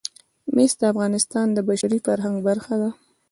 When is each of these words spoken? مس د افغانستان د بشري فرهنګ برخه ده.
مس 0.55 0.71
د 0.79 0.81
افغانستان 0.93 1.47
د 1.53 1.57
بشري 1.69 1.99
فرهنګ 2.05 2.37
برخه 2.47 2.75
ده. 2.81 2.89